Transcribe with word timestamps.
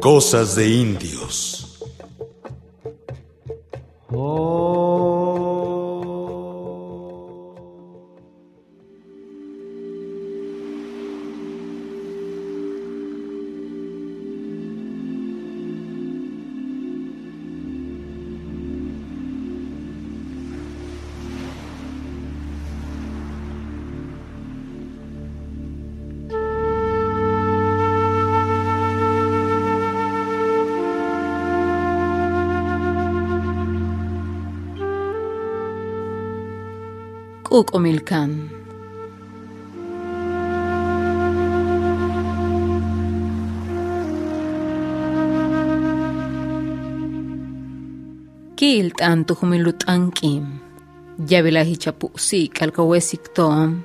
Cosas 0.00 0.56
de 0.56 0.66
indios. 0.66 1.59
ook 37.50 37.70
Kilt 48.56 49.00
antu 49.00 49.34
humilut 49.34 49.84
ankim. 49.86 50.60
yabila 51.28 51.62
hichapusi 51.62 52.48
kalkawesik 52.48 53.34
tom, 53.34 53.82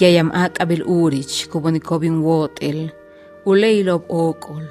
yayam 0.00 0.30
akabil 0.32 0.82
urich 0.84 1.48
kubonikobin 1.48 2.22
wotel, 2.24 2.90
uleylob 3.44 4.04
okol, 4.08 4.64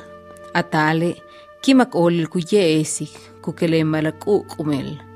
atale 0.53 1.16
kimak 1.61 1.95
olil 1.95 2.27
kuyeesik 2.27 3.13
kukelembalak 3.41 4.27
ukumel. 4.27 5.14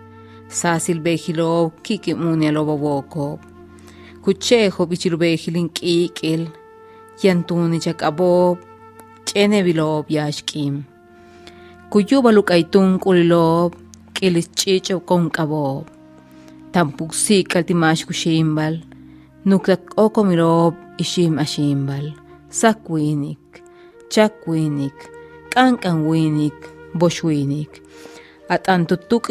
Sasil 0.50 1.00
behilob 1.00 1.72
kiki 1.84 2.14
munia 2.16 2.52
lobo 2.52 2.76
bokob. 2.78 3.40
Kuchejo 4.24 4.86
bichilubehilin 4.90 5.70
kikil. 5.70 6.50
Yantuni 7.22 7.80
chakabob. 7.80 8.58
Chene 9.26 9.64
bilob 9.64 10.10
yashkim. 10.10 10.84
Kuyuba 11.92 12.32
lukaitun 12.32 13.00
kulilob. 13.00 13.76
Kilis 14.14 14.50
chicho 14.56 15.00
con 15.06 15.30
kabob. 15.30 15.86
Tampuksik 16.72 17.56
altimash 17.56 18.06
kushimbal. 18.08 18.82
Nuklat 19.46 19.82
okomilob 19.98 20.74
ishim 20.98 21.38
ashimbal. 21.38 22.14
Sakwinik. 22.50 23.62
Chakwinik. 24.10 24.98
Kankanwinik. 25.54 26.58
Boshwinik. 26.98 27.82
At 28.50 28.66
antutuk 28.68 29.30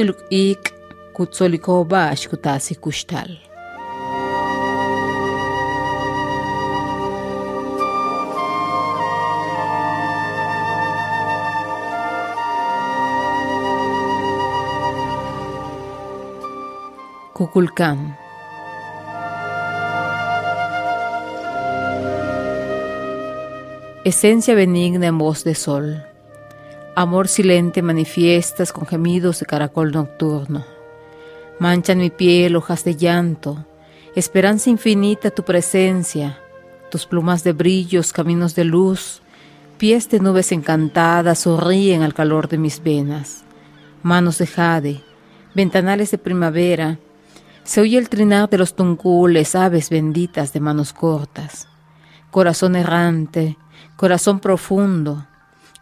Esencia 24.04 24.54
benigna 24.54 25.06
en 25.08 25.18
voz 25.18 25.44
de 25.44 25.54
sol. 25.54 26.04
Amor 26.94 27.28
silente 27.28 27.82
manifiestas 27.82 28.72
con 28.72 28.86
gemidos 28.86 29.40
de 29.40 29.46
caracol 29.46 29.92
nocturno. 29.92 30.77
Manchan 31.60 31.98
mi 31.98 32.10
piel 32.10 32.54
hojas 32.54 32.84
de 32.84 32.94
llanto, 32.94 33.66
esperanza 34.14 34.70
infinita 34.70 35.30
tu 35.30 35.42
presencia, 35.42 36.38
tus 36.88 37.04
plumas 37.04 37.42
de 37.42 37.52
brillos, 37.52 38.12
caminos 38.12 38.54
de 38.54 38.64
luz, 38.64 39.22
pies 39.76 40.08
de 40.08 40.20
nubes 40.20 40.52
encantadas 40.52 41.40
sonríen 41.40 42.02
al 42.02 42.14
calor 42.14 42.48
de 42.48 42.58
mis 42.58 42.80
venas. 42.82 43.44
Manos 44.04 44.38
de 44.38 44.46
jade, 44.46 45.02
ventanales 45.54 46.12
de 46.12 46.18
primavera, 46.18 46.98
se 47.64 47.80
oye 47.80 47.98
el 47.98 48.08
trinar 48.08 48.48
de 48.48 48.58
los 48.58 48.76
tuncules, 48.76 49.56
aves 49.56 49.90
benditas 49.90 50.52
de 50.52 50.60
manos 50.60 50.92
cortas. 50.92 51.66
Corazón 52.30 52.76
errante, 52.76 53.58
corazón 53.96 54.38
profundo, 54.38 55.26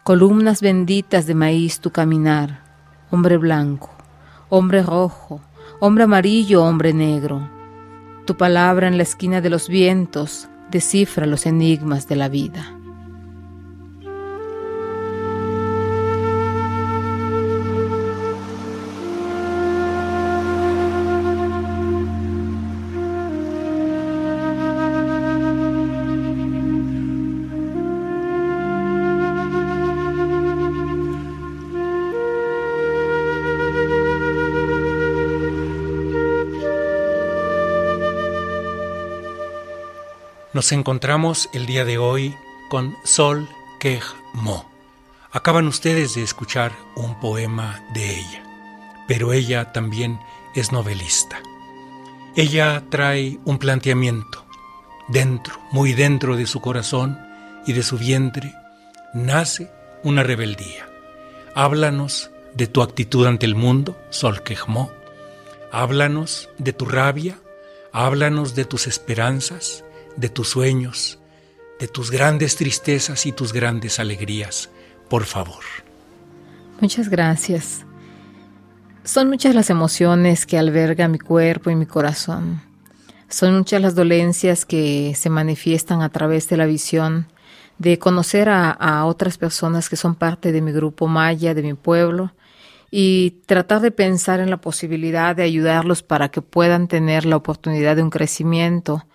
columnas 0.03 0.61
benditas 0.61 1.27
de 1.27 1.35
maíz 1.35 1.79
tu 1.79 1.91
caminar. 1.91 2.63
Hombre 3.11 3.37
blanco, 3.37 3.91
hombre 4.49 4.81
rojo, 4.81 5.39
hombre 5.79 6.03
amarillo, 6.03 6.63
hombre 6.63 6.93
negro. 6.93 7.49
Tu 8.25 8.35
palabra 8.35 8.87
en 8.87 8.97
la 8.97 9.03
esquina 9.03 9.41
de 9.41 9.49
los 9.49 9.69
vientos 9.69 10.49
descifra 10.69 11.25
los 11.25 11.45
enigmas 11.45 12.07
de 12.07 12.15
la 12.15 12.29
vida. 12.29 12.76
Nos 40.57 40.71
encontramos 40.71 41.51
el 41.53 41.67
día 41.67 41.85
de 41.85 41.99
hoy 41.99 42.33
con 42.67 42.97
Sol 43.03 43.47
Quej 43.79 44.01
Mo. 44.33 44.67
Acaban 45.31 45.67
ustedes 45.67 46.15
de 46.15 46.23
escuchar 46.23 46.71
un 46.95 47.19
poema 47.19 47.79
de 47.93 48.17
ella, 48.17 48.43
pero 49.07 49.33
ella 49.33 49.71
también 49.71 50.19
es 50.55 50.71
novelista. 50.71 51.37
Ella 52.35 52.83
trae 52.89 53.37
un 53.45 53.59
planteamiento. 53.59 54.47
Dentro, 55.07 55.53
muy 55.71 55.93
dentro 55.93 56.35
de 56.35 56.47
su 56.47 56.59
corazón 56.59 57.19
y 57.67 57.73
de 57.73 57.83
su 57.83 57.99
vientre, 57.99 58.51
nace 59.13 59.71
una 60.03 60.23
rebeldía. 60.23 60.89
Háblanos 61.53 62.31
de 62.55 62.65
tu 62.65 62.81
actitud 62.81 63.27
ante 63.27 63.45
el 63.45 63.53
mundo, 63.53 63.95
Sol 64.09 64.41
Quejmó. 64.41 64.89
Háblanos 65.71 66.49
de 66.57 66.73
tu 66.73 66.85
rabia, 66.85 67.37
háblanos 67.91 68.55
de 68.55 68.65
tus 68.65 68.87
esperanzas, 68.87 69.83
de 70.17 70.29
tus 70.29 70.49
sueños, 70.49 71.19
de 71.79 71.87
tus 71.87 72.11
grandes 72.11 72.55
tristezas 72.55 73.25
y 73.25 73.31
tus 73.31 73.53
grandes 73.53 73.99
alegrías, 73.99 74.69
por 75.09 75.25
favor. 75.25 75.63
Muchas 76.81 77.09
gracias. 77.09 77.85
Son 79.03 79.29
muchas 79.29 79.55
las 79.55 79.69
emociones 79.69 80.45
que 80.45 80.57
alberga 80.57 81.07
mi 81.07 81.17
cuerpo 81.17 81.69
y 81.69 81.75
mi 81.75 81.85
corazón. 81.85 82.61
Son 83.29 83.57
muchas 83.57 83.81
las 83.81 83.95
dolencias 83.95 84.65
que 84.65 85.13
se 85.15 85.29
manifiestan 85.29 86.01
a 86.01 86.09
través 86.09 86.49
de 86.49 86.57
la 86.57 86.65
visión 86.65 87.27
de 87.77 87.99
conocer 87.99 88.49
a, 88.49 88.71
a, 88.71 89.05
otras 89.05 89.37
personas 89.37 89.87
que 89.87 89.95
son 89.95 90.15
parte 90.15 90.51
de 90.51 90.61
mi 90.61 90.71
grupo 90.71 91.07
maya, 91.07 91.53
de 91.53 91.61
mi 91.61 91.73
pueblo, 91.73 92.33
y 92.89 93.41
tratar 93.45 93.81
de 93.81 93.91
pensar 93.91 94.39
en 94.39 94.49
la 94.49 94.57
posibilidad 94.57 95.35
de 95.35 95.43
ayudarlos 95.43 96.03
para 96.03 96.29
que 96.29 96.41
puedan 96.41 96.87
tener 96.87 97.25
la 97.25 97.35
oportunidad 97.35 97.95
de 97.95 98.03
un 98.03 98.09
crecimiento, 98.09 99.05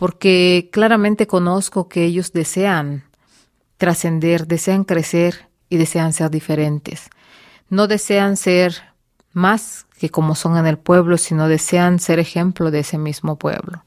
porque 0.00 0.70
claramente 0.72 1.26
conozco 1.26 1.90
que 1.90 2.04
ellos 2.04 2.32
desean 2.32 3.04
trascender, 3.76 4.46
desean 4.46 4.84
crecer 4.84 5.50
y 5.68 5.76
desean 5.76 6.14
ser 6.14 6.30
diferentes. 6.30 7.10
No 7.68 7.86
desean 7.86 8.38
ser 8.38 8.76
más 9.34 9.86
que 9.98 10.08
como 10.08 10.34
son 10.36 10.56
en 10.56 10.66
el 10.66 10.78
pueblo, 10.78 11.18
sino 11.18 11.48
desean 11.48 11.98
ser 11.98 12.18
ejemplo 12.18 12.70
de 12.70 12.78
ese 12.78 12.96
mismo 12.96 13.36
pueblo. 13.36 13.84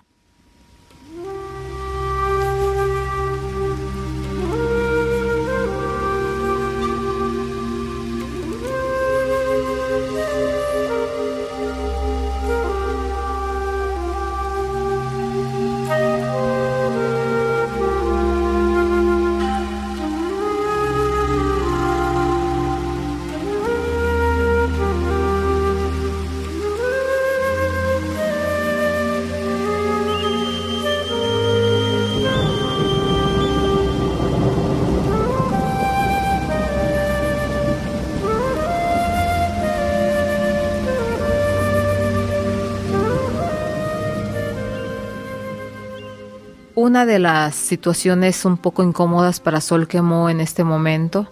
Una 46.94 47.08
de 47.08 47.18
las 47.18 47.56
situaciones 47.56 48.46
un 48.46 48.56
poco 48.56 48.84
incómodas 48.84 49.40
para 49.40 49.62
Sol 49.62 49.88
Quemó 49.88 50.30
en 50.30 50.40
este 50.40 50.64
momento 50.64 51.28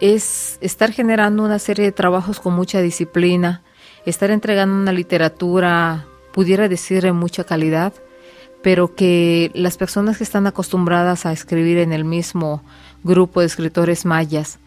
es 0.00 0.56
estar 0.62 0.90
generando 0.90 1.44
una 1.44 1.58
serie 1.58 1.84
de 1.84 1.92
trabajos 1.92 2.40
con 2.40 2.54
mucha 2.54 2.80
disciplina, 2.80 3.60
estar 4.06 4.30
entregando 4.30 4.74
una 4.74 4.92
literatura, 4.92 6.06
pudiera 6.32 6.66
decir, 6.66 7.02
de 7.02 7.12
mucha 7.12 7.44
calidad, 7.44 7.92
pero 8.62 8.94
que 8.94 9.50
las 9.52 9.76
personas 9.76 10.16
que 10.16 10.24
están 10.24 10.46
acostumbradas 10.46 11.26
a 11.26 11.32
escribir 11.32 11.76
en 11.76 11.92
el 11.92 12.06
mismo 12.06 12.62
grupo 13.02 13.40
de 13.40 13.46
escritores 13.48 14.06
mayas, 14.06 14.60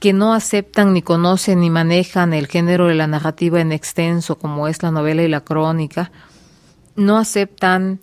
que 0.00 0.12
no 0.12 0.34
aceptan 0.34 0.92
ni 0.92 1.02
conocen 1.02 1.60
ni 1.60 1.70
manejan 1.70 2.34
el 2.34 2.48
género 2.48 2.88
de 2.88 2.96
la 2.96 3.06
narrativa 3.06 3.60
en 3.60 3.70
extenso, 3.70 4.38
como 4.38 4.66
es 4.66 4.82
la 4.82 4.90
novela 4.90 5.22
y 5.22 5.28
la 5.28 5.42
crónica, 5.42 6.10
no 6.96 7.16
aceptan 7.16 8.00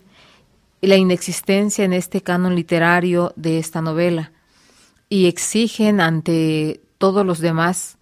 la 0.80 0.96
inexistencia 0.96 1.84
en 1.84 1.92
este 1.92 2.22
canon 2.22 2.54
literario 2.54 3.32
de 3.36 3.58
esta 3.58 3.82
novela 3.82 4.32
y 5.08 5.26
exigen 5.26 6.00
ante 6.00 6.80
todos 6.98 7.24
los 7.26 7.40
demás 7.40 7.98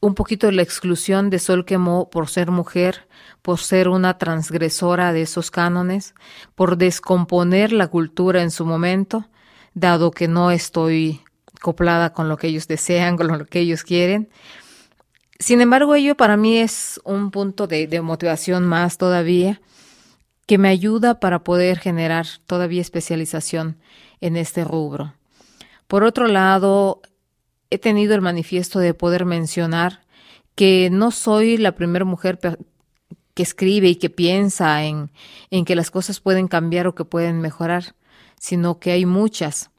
un 0.00 0.14
poquito 0.14 0.50
la 0.50 0.62
exclusión 0.62 1.30
de 1.30 1.38
Sol 1.38 1.64
Quemó 1.64 2.10
por 2.10 2.28
ser 2.28 2.50
mujer, 2.50 3.08
por 3.42 3.58
ser 3.58 3.88
una 3.88 4.18
transgresora 4.18 5.12
de 5.12 5.22
esos 5.22 5.50
cánones, 5.50 6.14
por 6.54 6.76
descomponer 6.76 7.72
la 7.72 7.88
cultura 7.88 8.42
en 8.42 8.50
su 8.50 8.64
momento, 8.66 9.28
dado 9.74 10.10
que 10.10 10.28
no 10.28 10.50
estoy 10.50 11.22
coplada 11.60 12.12
con 12.12 12.28
lo 12.28 12.36
que 12.36 12.48
ellos 12.48 12.68
desean, 12.68 13.16
con 13.16 13.26
lo 13.26 13.46
que 13.46 13.60
ellos 13.60 13.82
quieren. 13.82 14.28
Sin 15.38 15.60
embargo, 15.60 15.94
ello 15.94 16.16
para 16.16 16.36
mí 16.36 16.58
es 16.58 17.00
un 17.04 17.30
punto 17.30 17.66
de, 17.66 17.86
de 17.86 18.00
motivación 18.00 18.64
más 18.64 18.98
todavía 18.98 19.60
que 20.46 20.58
me 20.58 20.68
ayuda 20.68 21.18
para 21.20 21.42
poder 21.42 21.78
generar 21.78 22.26
todavía 22.46 22.80
especialización 22.80 23.76
en 24.20 24.36
este 24.36 24.64
rubro. 24.64 25.14
Por 25.88 26.04
otro 26.04 26.28
lado, 26.28 27.02
he 27.70 27.78
tenido 27.78 28.14
el 28.14 28.20
manifiesto 28.20 28.78
de 28.78 28.94
poder 28.94 29.24
mencionar 29.24 30.02
que 30.54 30.88
no 30.90 31.10
soy 31.10 31.58
la 31.58 31.72
primera 31.72 32.04
mujer 32.04 32.38
que 33.34 33.42
escribe 33.42 33.88
y 33.88 33.96
que 33.96 34.08
piensa 34.08 34.84
en, 34.84 35.10
en 35.50 35.64
que 35.64 35.76
las 35.76 35.90
cosas 35.90 36.20
pueden 36.20 36.48
cambiar 36.48 36.86
o 36.86 36.94
que 36.94 37.04
pueden 37.04 37.40
mejorar, 37.40 37.94
sino 38.40 38.78
que 38.78 38.92
hay 38.92 39.04
muchas. 39.04 39.70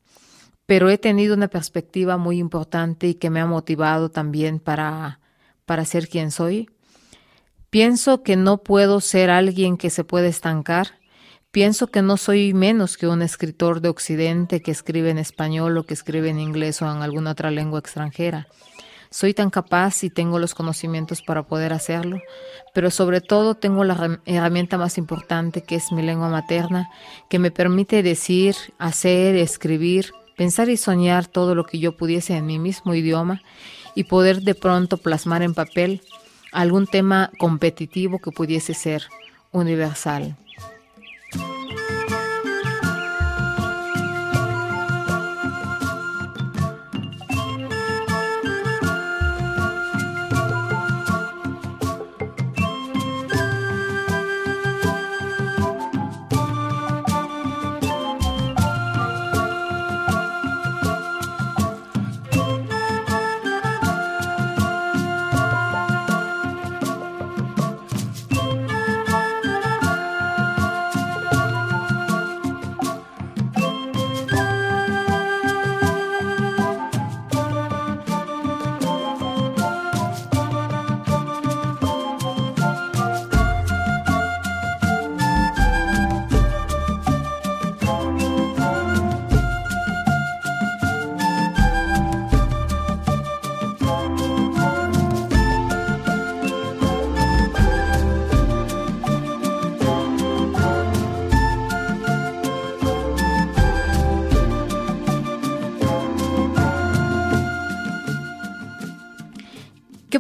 Pero 0.66 0.90
he 0.90 0.98
tenido 0.98 1.34
una 1.34 1.48
perspectiva 1.48 2.18
muy 2.18 2.40
importante 2.40 3.08
y 3.08 3.16
que 3.16 3.30
me 3.30 3.40
ha 3.40 3.46
motivado 3.46 4.10
también 4.12 4.60
para, 4.60 5.22
para 5.66 5.86
ser 5.86 6.10
quien 6.10 6.30
soy 6.30 6.70
Pienso 7.78 8.24
que 8.24 8.36
no 8.36 8.58
puedo 8.58 9.00
ser 9.02 9.30
alguien 9.30 9.78
que 9.78 9.92
se 9.92 10.04
puede 10.04 10.30
estancar. 10.30 10.98
Pienso 11.52 11.86
que 11.86 12.02
no 12.02 12.18
soy 12.18 12.56
menos 12.56 12.98
que 12.98 13.06
un 13.06 13.22
escritor 13.22 13.82
de 13.82 13.90
Occidente 13.90 14.64
que 14.64 14.72
escribe 14.72 15.12
en 15.12 15.20
español 15.20 15.78
o 15.78 15.84
que 15.84 15.94
escribe 15.94 16.30
en 16.30 16.40
inglés 16.40 16.82
o 16.82 16.92
en 16.92 17.04
alguna 17.04 17.34
otra 17.34 17.52
lengua 17.52 17.78
extranjera. 17.78 18.48
Soy 19.12 19.36
tan 19.36 19.52
capaz 19.52 20.04
y 20.04 20.10
tengo 20.10 20.40
los 20.40 20.56
conocimientos 20.56 21.22
para 21.22 21.44
poder 21.44 21.72
hacerlo, 21.72 22.20
pero 22.74 22.90
sobre 22.90 23.22
todo 23.22 23.54
tengo 23.54 23.84
la 23.84 24.20
herramienta 24.26 24.80
más 24.80 24.98
importante 24.98 25.62
que 25.62 25.76
es 25.76 25.92
mi 25.92 26.02
lengua 26.02 26.30
materna, 26.30 26.90
que 27.30 27.38
me 27.38 27.52
permite 27.52 28.02
decir, 28.02 28.56
hacer, 28.80 29.36
escribir, 29.36 30.14
pensar 30.36 30.70
y 30.70 30.78
soñar 30.78 31.28
todo 31.28 31.54
lo 31.54 31.64
que 31.64 31.78
yo 31.78 31.96
pudiese 31.96 32.38
en 32.38 32.48
mi 32.48 32.58
mismo 32.58 32.96
idioma 32.96 33.44
y 33.94 34.06
poder 34.06 34.42
de 34.42 34.56
pronto 34.56 34.98
plasmar 34.98 35.44
en 35.44 35.54
papel 35.54 36.02
algún 36.58 36.88
tema 36.88 37.30
competitivo 37.38 38.18
que 38.18 38.32
pudiese 38.32 38.74
ser 38.74 39.04
universal. 39.52 40.36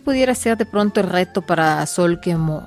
Pudiera 0.08 0.34
ser 0.36 0.56
de 0.56 0.66
pronto 0.66 1.02
el 1.02 1.10
reto 1.10 1.42
para 1.42 1.86
Sol 1.86 2.22
Quemo? 2.22 2.66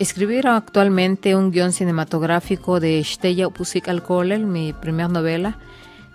Escribir 0.00 0.48
actualmente 0.48 1.36
un 1.36 1.52
guion 1.52 1.72
cinematográfico 1.72 2.80
de 2.80 3.00
Stella 3.04 3.48
Pusik 3.48 3.86
Alkolel, 3.86 4.44
mi 4.44 4.72
primera 4.72 5.08
novela, 5.08 5.56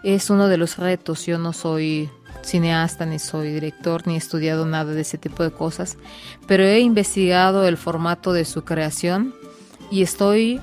es 0.03 0.29
uno 0.29 0.49
de 0.49 0.57
los 0.57 0.79
retos. 0.79 1.25
Yo 1.25 1.37
no 1.37 1.53
soy 1.53 2.09
cineasta, 2.43 3.05
ni 3.05 3.19
soy 3.19 3.53
director, 3.53 4.05
ni 4.05 4.15
he 4.15 4.17
estudiado 4.17 4.65
nada 4.65 4.91
de 4.91 4.99
ese 4.99 5.17
tipo 5.17 5.43
de 5.43 5.51
cosas, 5.51 5.97
pero 6.45 6.65
he 6.65 6.81
investigado 6.81 7.65
el 7.65 7.77
formato 7.77 8.33
de 8.33 8.43
su 8.43 8.65
creación 8.65 9.33
y 9.89 10.01
estoy 10.01 10.59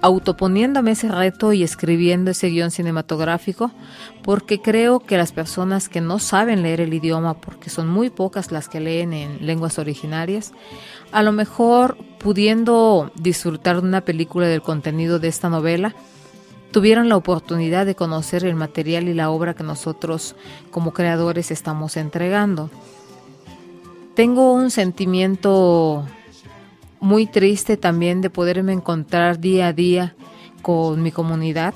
autoponiéndome 0.00 0.92
ese 0.92 1.08
reto 1.08 1.52
y 1.52 1.62
escribiendo 1.62 2.30
ese 2.30 2.48
guion 2.48 2.70
cinematográfico, 2.70 3.72
porque 4.22 4.60
creo 4.60 5.00
que 5.00 5.16
las 5.16 5.32
personas 5.32 5.88
que 5.88 6.00
no 6.00 6.18
saben 6.18 6.62
leer 6.62 6.80
el 6.80 6.94
idioma, 6.94 7.34
porque 7.34 7.70
son 7.70 7.88
muy 7.88 8.10
pocas 8.10 8.52
las 8.52 8.68
que 8.68 8.80
leen 8.80 9.12
en 9.12 9.46
lenguas 9.46 9.78
originarias, 9.78 10.52
a 11.10 11.22
lo 11.22 11.32
mejor 11.32 11.96
pudiendo 12.18 13.10
disfrutar 13.16 13.80
de 13.80 13.88
una 13.88 14.02
película 14.02 14.46
del 14.46 14.62
contenido 14.62 15.18
de 15.18 15.28
esta 15.28 15.48
novela, 15.48 15.94
tuvieron 16.70 17.08
la 17.08 17.16
oportunidad 17.16 17.86
de 17.86 17.94
conocer 17.94 18.44
el 18.44 18.54
material 18.54 19.08
y 19.08 19.14
la 19.14 19.30
obra 19.30 19.54
que 19.54 19.64
nosotros 19.64 20.36
como 20.70 20.92
creadores 20.92 21.50
estamos 21.50 21.96
entregando. 21.96 22.70
Tengo 24.14 24.52
un 24.52 24.70
sentimiento 24.70 26.04
muy 27.00 27.26
triste 27.26 27.76
también 27.76 28.20
de 28.20 28.30
poderme 28.30 28.72
encontrar 28.72 29.38
día 29.40 29.68
a 29.68 29.72
día 29.72 30.14
con 30.62 31.02
mi 31.02 31.12
comunidad 31.12 31.74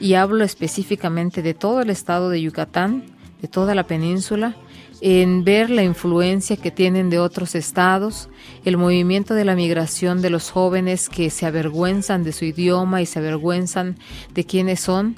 y 0.00 0.14
hablo 0.14 0.44
específicamente 0.44 1.42
de 1.42 1.54
todo 1.54 1.80
el 1.80 1.90
estado 1.90 2.30
de 2.30 2.40
Yucatán, 2.40 3.04
de 3.40 3.48
toda 3.48 3.74
la 3.74 3.84
península, 3.84 4.56
en 5.00 5.44
ver 5.44 5.70
la 5.70 5.84
influencia 5.84 6.56
que 6.56 6.70
tienen 6.70 7.08
de 7.10 7.18
otros 7.18 7.54
estados, 7.54 8.28
el 8.64 8.76
movimiento 8.76 9.34
de 9.34 9.44
la 9.44 9.54
migración 9.54 10.22
de 10.22 10.30
los 10.30 10.50
jóvenes 10.50 11.08
que 11.08 11.30
se 11.30 11.46
avergüenzan 11.46 12.24
de 12.24 12.32
su 12.32 12.44
idioma 12.44 13.00
y 13.00 13.06
se 13.06 13.20
avergüenzan 13.20 13.96
de 14.34 14.44
quiénes 14.44 14.80
son, 14.80 15.16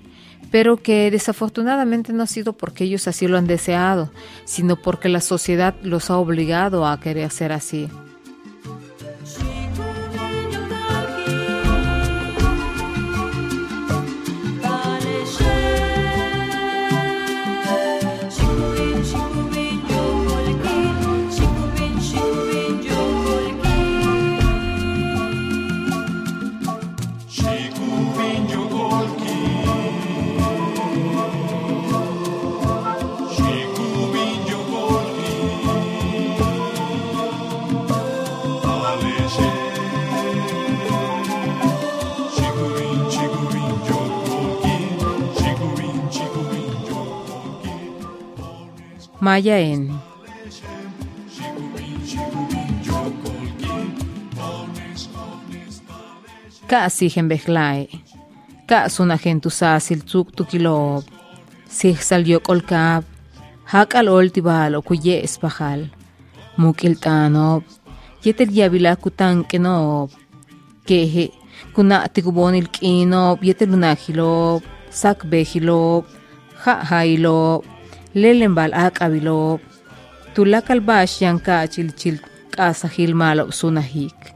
pero 0.50 0.76
que 0.76 1.10
desafortunadamente 1.10 2.12
no 2.12 2.24
ha 2.24 2.26
sido 2.26 2.52
porque 2.52 2.84
ellos 2.84 3.08
así 3.08 3.26
lo 3.26 3.38
han 3.38 3.46
deseado, 3.46 4.10
sino 4.44 4.76
porque 4.76 5.08
la 5.08 5.20
sociedad 5.20 5.74
los 5.82 6.10
ha 6.10 6.18
obligado 6.18 6.86
a 6.86 7.00
querer 7.00 7.30
ser 7.30 7.52
así. 7.52 7.88
Maya 49.20 49.58
en 49.60 49.92
Kasi 56.66 57.08
hembejlae. 57.10 57.88
Kasun 58.66 59.10
agentusasil 59.10 60.00
tzuk 60.04 60.32
tukilob. 60.36 61.04
Sig 61.68 61.98
salió 61.98 62.40
kolkab. 62.40 63.04
Hakal 63.64 64.08
oltibal 64.08 64.74
o 64.78 64.82
kuye 64.82 65.20
espajal. 65.26 65.90
Mukil 66.56 66.94
tanob. 66.96 67.62
Yetel 68.24 68.50
yabila 68.56 68.96
kutan 68.96 69.44
kenob. 69.44 70.10
Kehe. 70.86 71.26
Kuna 71.74 72.08
tikubonil 72.08 72.68
kinob. 72.70 73.38
Lelembal 78.14 78.72
akabilob. 78.74 79.60
Tulakal 80.34 80.80
bash 80.80 81.22
yanka 81.22 81.62
chilchil 81.70 82.18
kasahil 82.50 83.14
malo 83.14 83.50
sunahik. 83.52 84.34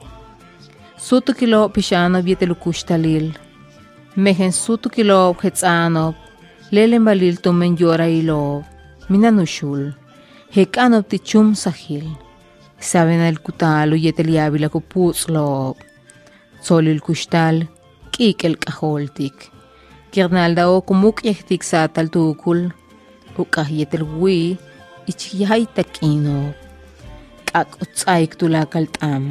Sutu 0.96 1.34
kilo 1.34 1.68
pishano 1.68 2.22
vietelu 2.22 2.54
kushtalil. 2.54 3.34
Mehen 4.16 4.52
sutu 4.52 4.88
kilo 4.90 5.34
hetzano. 5.42 6.14
Lelen 6.70 7.04
balil 7.04 7.36
tumen 7.42 7.76
yora 7.76 8.06
ilo. 8.06 8.64
Minanushul. 9.10 9.92
Hekanob 10.54 11.08
tichum 11.08 11.56
sahil. 11.56 12.06
Saben 12.78 13.20
al 13.26 13.38
kutalo 13.44 13.96
yetel 13.96 14.30
yabila 14.36 14.68
kuputzlo. 14.68 15.76
Solil 16.62 17.00
kushtal. 17.00 17.66
Kik 18.12 18.44
el 18.44 18.56
kaholtik. 18.56 19.50
uqaj 23.42 23.68
yetelwi 23.78 24.38
ich 25.10 25.24
yaj 25.40 25.62
tak'inok 25.76 26.54
k'ak'utz'ayk 27.48 28.30
tulakal 28.38 28.86
t'am 28.96 29.24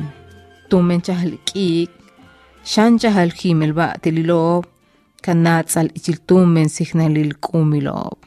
tumen 0.69 0.99
chajal 1.05 1.33
k'ik 1.47 1.91
xan 2.71 2.91
chajal 3.01 3.29
jimel 3.39 3.73
ba'tililoob 3.79 4.63
kanatzal 5.25 5.87
ichil 5.97 6.19
tumen 6.27 6.67
sijnalil 6.75 7.31
k'umiloob 7.43 8.19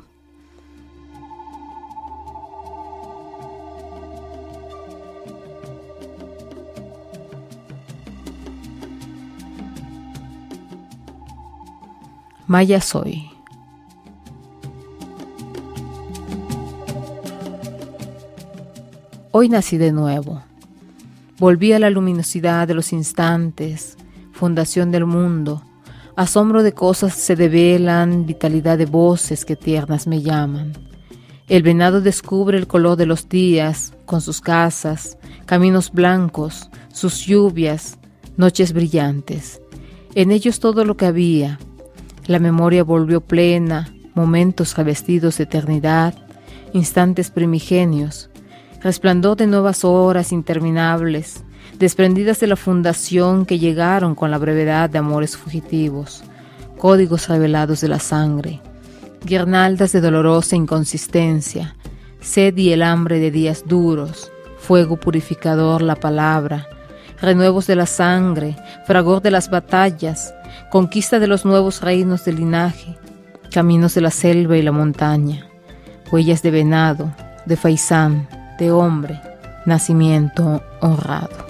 Maya 12.48 12.78
soy. 12.80 13.35
Hoy 19.38 19.50
nací 19.50 19.76
de 19.76 19.92
nuevo. 19.92 20.42
Volví 21.38 21.74
a 21.74 21.78
la 21.78 21.90
luminosidad 21.90 22.66
de 22.66 22.72
los 22.72 22.94
instantes, 22.94 23.98
fundación 24.32 24.90
del 24.90 25.04
mundo, 25.04 25.62
asombro 26.16 26.62
de 26.62 26.72
cosas 26.72 27.12
se 27.16 27.36
develan, 27.36 28.24
vitalidad 28.24 28.78
de 28.78 28.86
voces 28.86 29.44
que 29.44 29.54
tiernas 29.54 30.06
me 30.06 30.22
llaman. 30.22 30.72
El 31.48 31.62
venado 31.62 32.00
descubre 32.00 32.56
el 32.56 32.66
color 32.66 32.96
de 32.96 33.04
los 33.04 33.28
días, 33.28 33.92
con 34.06 34.22
sus 34.22 34.40
casas, 34.40 35.18
caminos 35.44 35.92
blancos, 35.92 36.70
sus 36.90 37.26
lluvias, 37.26 37.98
noches 38.38 38.72
brillantes. 38.72 39.60
En 40.14 40.30
ellos 40.30 40.60
todo 40.60 40.82
lo 40.86 40.96
que 40.96 41.04
había. 41.04 41.58
La 42.26 42.38
memoria 42.38 42.84
volvió 42.84 43.20
plena, 43.20 43.94
momentos 44.14 44.74
revestidos 44.78 45.36
de 45.36 45.44
eternidad, 45.44 46.14
instantes 46.72 47.30
primigenios, 47.30 48.30
resplandor 48.82 49.36
de 49.36 49.46
nuevas 49.46 49.84
horas 49.84 50.32
interminables, 50.32 51.44
desprendidas 51.78 52.40
de 52.40 52.46
la 52.46 52.56
fundación 52.56 53.46
que 53.46 53.58
llegaron 53.58 54.14
con 54.14 54.30
la 54.30 54.38
brevedad 54.38 54.88
de 54.90 54.98
amores 54.98 55.36
fugitivos, 55.36 56.22
códigos 56.78 57.28
revelados 57.28 57.80
de 57.80 57.88
la 57.88 57.98
sangre, 57.98 58.60
guirnaldas 59.24 59.92
de 59.92 60.00
dolorosa 60.00 60.56
inconsistencia, 60.56 61.74
sed 62.20 62.56
y 62.56 62.72
el 62.72 62.82
hambre 62.82 63.18
de 63.18 63.30
días 63.30 63.64
duros, 63.66 64.30
fuego 64.58 64.96
purificador 64.96 65.82
la 65.82 65.96
palabra, 65.96 66.66
renuevos 67.20 67.66
de 67.66 67.76
la 67.76 67.86
sangre, 67.86 68.56
fragor 68.86 69.22
de 69.22 69.30
las 69.30 69.50
batallas, 69.50 70.34
conquista 70.70 71.18
de 71.18 71.26
los 71.26 71.44
nuevos 71.44 71.80
reinos 71.80 72.24
del 72.24 72.36
linaje, 72.36 72.96
caminos 73.50 73.94
de 73.94 74.00
la 74.00 74.10
selva 74.10 74.56
y 74.56 74.62
la 74.62 74.72
montaña, 74.72 75.46
huellas 76.10 76.42
de 76.42 76.50
venado, 76.50 77.14
de 77.46 77.56
faisán, 77.56 78.28
de 78.58 78.70
hombre, 78.70 79.20
nacimiento 79.64 80.62
honrado. 80.80 81.45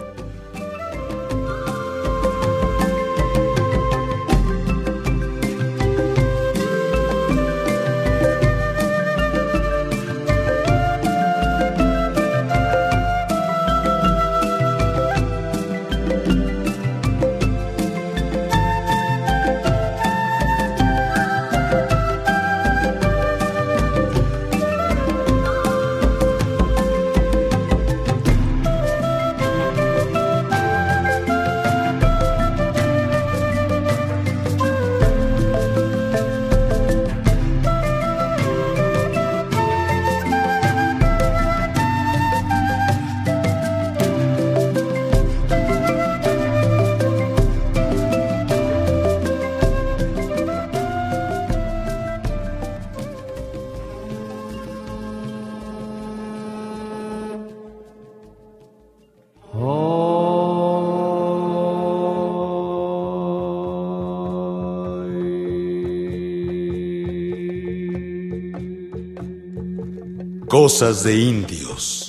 Cosas 70.48 71.02
de 71.02 71.18
indios. 71.18 72.05